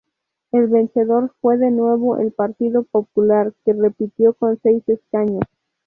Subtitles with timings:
[0.51, 5.43] El vencedor fue de nuevo el Partido Popular, que repitió con seis escaños.